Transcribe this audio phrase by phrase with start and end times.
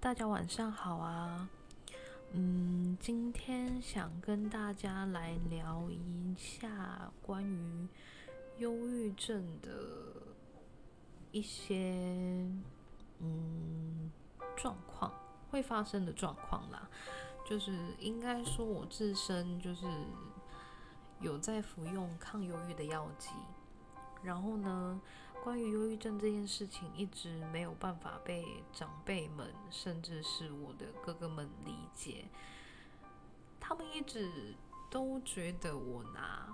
[0.00, 1.48] 大家晚上好啊。
[2.32, 7.88] 嗯，今天想跟大家来聊一下关于
[8.58, 9.70] 忧郁症的
[11.32, 12.46] 一些
[13.20, 14.10] 嗯
[14.56, 15.12] 状况，
[15.50, 16.88] 会发生的状况啦。
[17.48, 19.86] 就是应该说，我自身就是
[21.20, 23.30] 有在服用抗忧郁的药剂，
[24.22, 25.00] 然后呢。
[25.46, 32.24] 关于忧郁症这件事情，一直没有办法被长辈们，甚至是我的哥哥们理解。
[33.60, 34.56] 他们一直
[34.90, 36.52] 都觉得我拿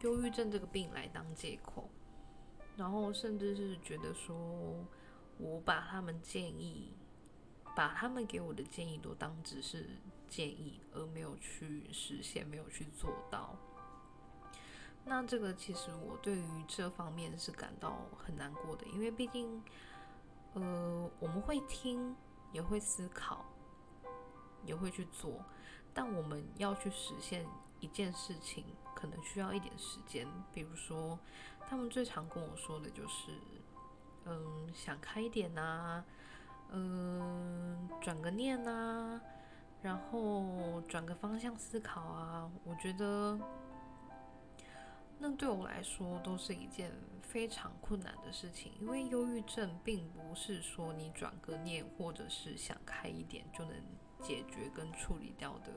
[0.00, 1.90] 忧郁症这个病来当借口，
[2.78, 4.34] 然后甚至是觉得说
[5.36, 6.94] 我把他们建议，
[7.76, 9.86] 把他们给我的建议都当只是
[10.30, 13.54] 建议，而没有去实现，没有去做到。
[15.06, 19.62] 那这个其实我对于这方面是感到很难过的，因为毕竟，
[20.54, 22.16] 呃，我们会听，
[22.52, 23.44] 也会思考，
[24.64, 25.44] 也会去做，
[25.92, 27.46] 但我们要去实现
[27.80, 30.26] 一件事情，可能需要一点时间。
[30.54, 31.18] 比如说，
[31.68, 33.32] 他们最常跟我说的就是，
[34.24, 36.02] 嗯，想开一点呐，
[36.70, 39.20] 嗯，转个念呐，
[39.82, 42.50] 然后转个方向思考啊。
[42.64, 43.38] 我觉得。
[45.26, 53.74] 那对我来说都是一件非常困难的事情，因为忧郁症并不是说你转个念或者是想开一点就能
[54.20, 55.72] 解决跟处理掉的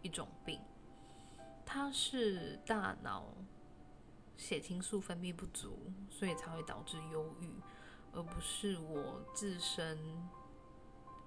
[0.00, 0.58] 一种病，
[1.66, 3.34] 它是大脑
[4.38, 7.52] 血清素分泌不足，所以才会导致忧郁，
[8.14, 9.98] 而不是我自身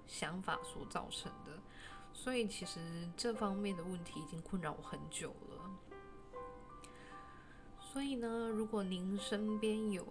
[0.08, 1.52] 想法所造成的。
[2.12, 5.70] 所以其实这方面的问题已经困扰我很久了。
[7.92, 10.06] 所以呢，如果您身边有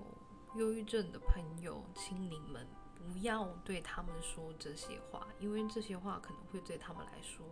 [0.56, 7.44] 忧郁症的朋友，请你们不要对他们说这些话，因为这些话可能会对他们来说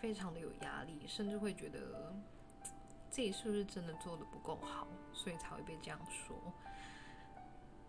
[0.00, 2.16] 非常的有压力，甚至会觉得
[3.10, 6.34] 自己是不是真的做的不够好，所以才会被这样说，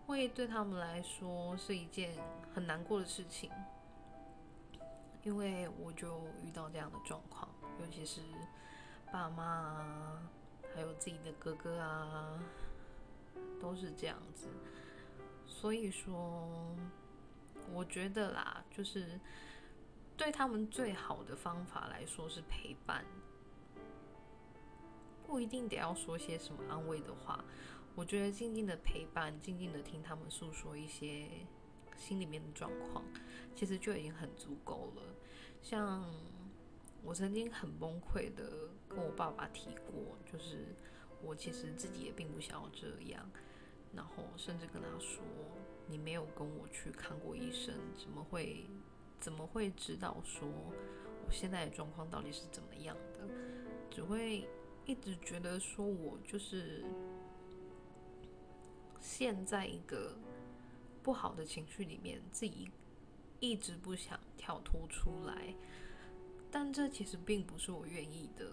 [0.06, 2.14] 会对他们来说是一件
[2.54, 3.50] 很难过的事情。
[5.22, 7.48] 因为我就遇到这样的状况，
[7.80, 8.20] 尤其是
[9.10, 10.28] 爸妈。
[10.78, 12.38] 还有自己的哥哥啊，
[13.60, 14.46] 都是这样子。
[15.44, 16.72] 所以说，
[17.72, 19.18] 我觉得啦，就是
[20.16, 23.04] 对他们最好的方法来说是陪伴，
[25.26, 27.44] 不一定得要说些什么安慰的话。
[27.96, 31.28] 我觉得静静的陪伴，静静的听他们诉说一些
[31.96, 33.02] 心里面的状况，
[33.56, 35.02] 其实就已经很足够了。
[35.60, 36.08] 像。
[37.04, 40.74] 我曾经很崩溃的跟我爸爸提过，就是
[41.22, 43.30] 我其实自己也并不想要这样，
[43.94, 45.22] 然后甚至跟他说
[45.88, 48.66] ：“你没有跟我去看过医生，怎么会
[49.18, 53.26] 怎么会知道说我现在的状况到底是怎么样的？
[53.90, 54.46] 只会
[54.84, 56.84] 一直觉得说我就是
[59.00, 60.14] 陷在一个
[61.02, 62.70] 不好的情绪里面，自己
[63.40, 65.54] 一直不想跳脱出来。”
[66.50, 68.52] 但这其实并不是我愿意的，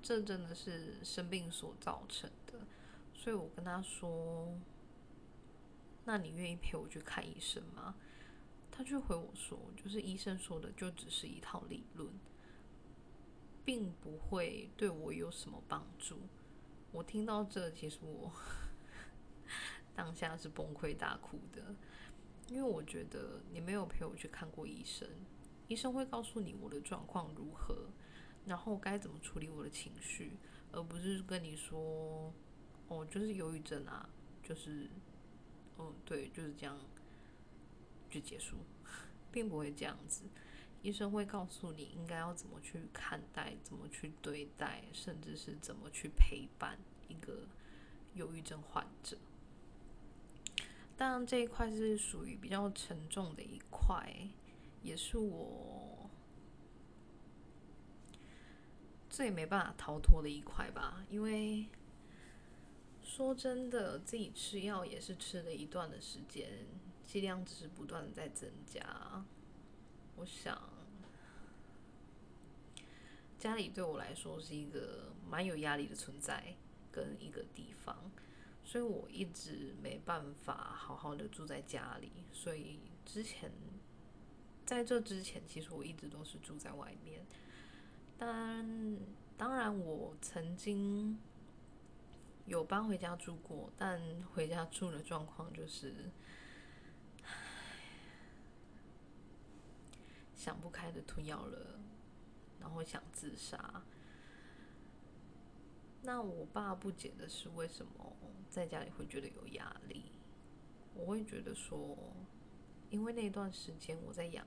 [0.00, 2.54] 这真的是生病所造成的，
[3.12, 4.56] 所以我跟他说
[6.06, 7.96] ：“那你愿意陪我去看医生吗？”
[8.70, 12.08] 他却回我说：“就是医生说的，就只是一套理论，
[13.64, 16.20] 并不会对我有什么帮助。”
[16.92, 18.32] 我听到这，其实我
[19.96, 21.74] 当下是崩溃大哭的，
[22.48, 25.08] 因为我觉得你没有陪我去看过医生。
[25.68, 27.90] 医生会告诉你我的状况如何，
[28.46, 30.32] 然后该怎么处理我的情绪，
[30.72, 32.32] 而不是跟你说，
[32.88, 34.08] 哦，就是忧郁症啊，
[34.42, 34.88] 就是，
[35.78, 36.78] 嗯，对，就是这样
[38.10, 38.56] 就结束，
[39.30, 40.22] 并不会这样子。
[40.80, 46.78] 医生会告诉你应该要怎么去看待，怎么去对待，甚至是怎么去陪伴
[47.08, 47.46] 一个
[48.14, 49.18] 忧郁症患者。
[50.96, 54.10] 当然，这一块是属于比较沉重的一块。
[54.88, 56.08] 也是我
[59.10, 61.66] 最没办法逃脱的一块吧，因为
[63.02, 66.66] 说真的，自己吃药也是吃了一段的时间，
[67.04, 68.82] 剂量只是不断的在增加。
[70.16, 70.58] 我想
[73.38, 76.56] 家里对我来说是一个蛮有压力的存在
[76.90, 78.10] 跟一个地方，
[78.64, 83.52] 所以我一直没办法好好的住在家里，所以之前。
[84.68, 87.24] 在这之前，其实我一直都是住在外面。
[88.18, 88.98] 但
[89.34, 91.18] 当然，我曾经
[92.44, 96.10] 有搬回家住过，但回家住的状况就是，
[100.36, 101.80] 想不开的吞药了，
[102.60, 103.82] 然后想自杀。
[106.02, 108.14] 那我爸不解的是，为什么
[108.50, 110.12] 在家里会觉得有压力？
[110.94, 111.96] 我会觉得说，
[112.90, 114.46] 因为那段时间我在养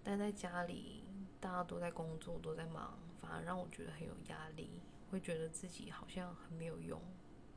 [0.00, 1.04] 病，但在家里
[1.40, 4.70] 大家都在工作，都在忙，反而让我觉得很有压力，
[5.10, 7.00] 会觉得自己好像很没有用，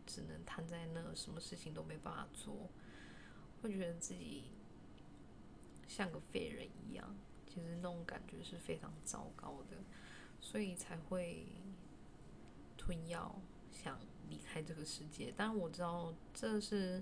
[0.06, 2.70] 只能瘫在那，什么事情都没办法做，
[3.62, 4.46] 会觉得自己
[5.88, 7.16] 像个废人一样。
[7.48, 9.78] 其实那种感觉是非常糟糕的，
[10.40, 11.48] 所以才会。
[12.76, 13.34] 吞药
[13.72, 13.98] 想
[14.28, 17.02] 离开这个世界，但我知道这是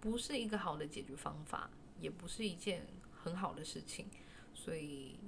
[0.00, 1.68] 不是一个好的解决方法，
[2.00, 4.08] 也不是一件很好的事情，
[4.52, 5.18] 所以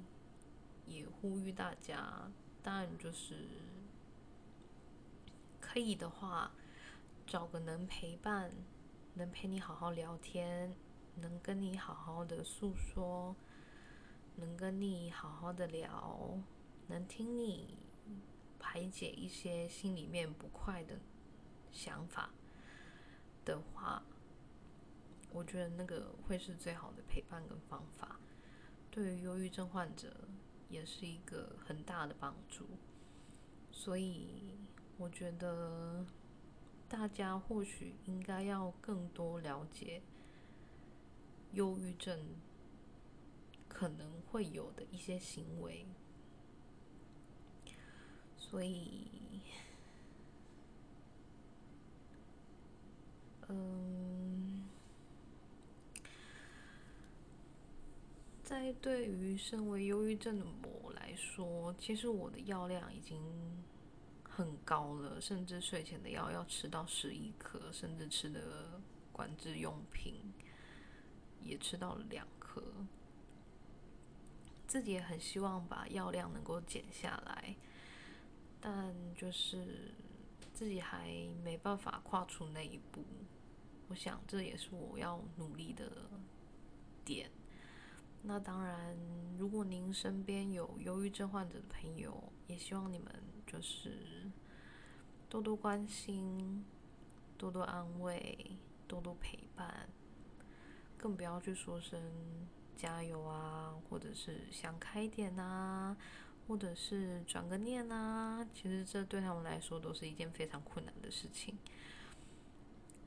[0.85, 2.31] 也呼吁大家，
[2.61, 3.47] 当然就是
[5.59, 6.51] 可以的话，
[7.25, 8.51] 找个能陪伴、
[9.15, 10.75] 能陪你好好聊天、
[11.15, 13.35] 能跟你好好的诉说、
[14.35, 16.39] 能跟你好好的聊、
[16.87, 17.77] 能听你。
[18.59, 20.99] 排解一些心里面不快的
[21.71, 22.31] 想法
[23.45, 24.03] 的话，
[25.37, 28.19] 我觉得那个会是最好的陪伴跟方法，
[28.89, 30.11] 对于忧郁症患者
[30.67, 32.65] 也是一个很大的帮助。
[33.71, 34.57] 所以
[34.97, 36.03] 我觉得
[36.89, 40.01] 大家或许应该要更多了解
[41.53, 42.19] 忧郁症
[43.69, 45.85] 可能会有的一些行为。
[48.39, 49.41] 所以，
[53.49, 54.16] 嗯，
[58.47, 63.21] 在对于身为忧郁症的我来说，其实我的药量已经
[64.23, 68.79] 很高了，甚至睡前的药要吃到十一颗，甚至吃的
[69.11, 70.31] 管制用品
[71.43, 72.63] 也吃到了两颗。
[74.65, 77.53] 自己也很希望把药量能够减下来。
[78.61, 79.93] 但就是
[80.53, 81.09] 自己还
[81.43, 83.03] 没办法跨出那一步，
[83.89, 85.91] 我想这也是我要努力的
[87.03, 87.29] 点。
[88.27, 88.93] 那当然，
[89.37, 93.07] 如果您身边有忧郁症患者的朋友，也希望你们
[93.45, 94.29] 就是
[95.29, 96.65] 多多关心、
[97.37, 99.87] 多多安慰、多多陪伴，
[100.97, 102.01] 更不要去说声
[102.75, 105.95] 加油啊，或者是想开点啊。
[106.47, 111.57] 或者是转个念啊，其实这对他们来说都是一件非常困难的事情。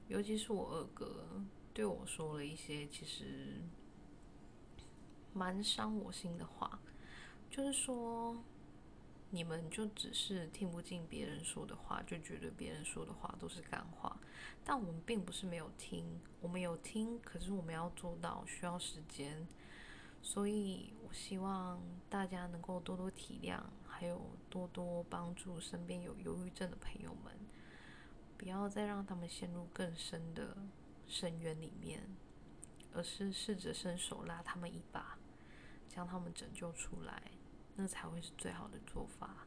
[0.08, 3.62] 尤其是我二哥对我说了一些其实
[5.32, 6.78] 蛮伤我心的话，
[7.50, 8.36] 就是说
[9.30, 14.16] 你们就只是听不进别人说的话，就觉得别人说的话都是干话。
[14.64, 19.46] 但我们并不是没有听，我们有听，可是我们要做到需要时间。
[20.22, 21.80] 所以，我希望
[22.10, 27.32] 大家能够多多体谅，还有多多帮助身边有忧郁症的朋友们，
[28.36, 30.54] 不要再让他们陷入更深的
[31.06, 32.02] 深渊里面，
[32.92, 35.16] 而是试着伸手拉他们一把，
[35.92, 37.20] 将他们拯救出来，
[37.74, 39.46] 那才会是最好的做法。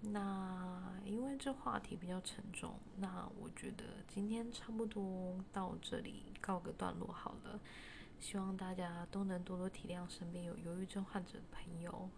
[0.00, 7.58] 那因为这话题比较沉重，那我觉得今天差不多到这里告个段落好了。
[8.20, 12.08] 希望大家都能多多体谅身边有忧郁症患者的朋友，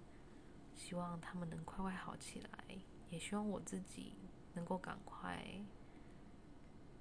[0.76, 2.78] 希望他们能快快好起来，
[3.08, 4.12] 也希望我自己
[4.54, 5.44] 能够赶快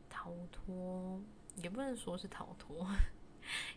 [0.09, 1.21] 逃脱，
[1.57, 2.87] 也不能说是逃脱，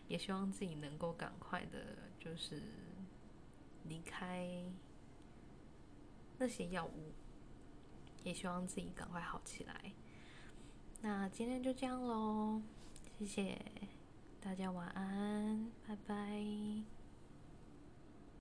[0.07, 2.61] 也希望自己能够赶快的，就是
[3.85, 4.63] 离开
[6.37, 7.13] 那些药物，
[8.23, 9.93] 也希望自己赶快好起来。
[11.01, 12.61] 那今天就这样喽，
[13.17, 13.59] 谢谢。
[14.39, 17.00] 大家晚安，拜拜。